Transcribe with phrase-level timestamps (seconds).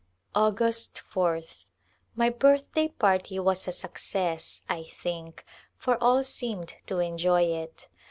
[0.33, 1.67] August ph.
[2.15, 5.45] My birthday party was a success, I think,
[5.77, 7.87] for all seemed to enjoy it.